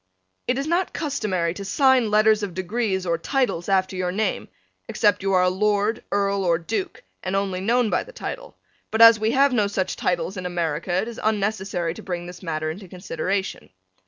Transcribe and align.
It 0.47 0.57
is 0.57 0.65
not 0.65 0.93
customary 0.93 1.53
to 1.53 1.63
sign 1.63 2.09
letters 2.09 2.41
of 2.41 2.55
degrees 2.55 3.05
or 3.05 3.19
titles 3.19 3.69
after 3.69 3.95
your 3.95 4.11
name, 4.11 4.47
except 4.87 5.21
you 5.21 5.31
are 5.33 5.43
a 5.43 5.49
lord, 5.51 6.03
earl 6.11 6.43
or 6.43 6.57
duke 6.57 7.03
and 7.21 7.35
only 7.35 7.61
known 7.61 7.91
by 7.91 8.03
the 8.03 8.11
title, 8.11 8.57
but 8.89 8.99
as 8.99 9.19
we 9.19 9.29
have 9.29 9.53
no 9.53 9.67
such 9.67 9.95
titles 9.95 10.37
in 10.37 10.47
America 10.47 10.91
it 10.91 11.07
is 11.07 11.19
unnecessary 11.23 11.93
to 11.93 12.01
bring 12.01 12.25
this 12.25 12.41
matter 12.41 12.71
into 12.71 12.87
consideration. 12.87 13.69